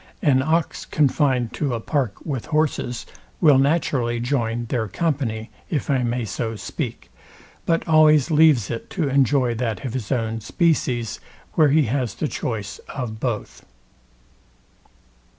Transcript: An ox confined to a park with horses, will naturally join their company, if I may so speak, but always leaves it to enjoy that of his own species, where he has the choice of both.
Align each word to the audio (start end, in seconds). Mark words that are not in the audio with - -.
An 0.23 0.41
ox 0.41 0.83
confined 0.83 1.53
to 1.53 1.75
a 1.75 1.79
park 1.79 2.25
with 2.25 2.47
horses, 2.47 3.05
will 3.39 3.59
naturally 3.59 4.19
join 4.19 4.65
their 4.65 4.87
company, 4.87 5.51
if 5.69 5.91
I 5.91 5.99
may 6.01 6.25
so 6.25 6.55
speak, 6.55 7.11
but 7.67 7.87
always 7.87 8.31
leaves 8.31 8.71
it 8.71 8.89
to 8.97 9.09
enjoy 9.09 9.53
that 9.53 9.85
of 9.85 9.93
his 9.93 10.11
own 10.11 10.41
species, 10.41 11.19
where 11.53 11.69
he 11.69 11.83
has 11.83 12.15
the 12.15 12.27
choice 12.27 12.79
of 12.89 13.19
both. 13.19 13.63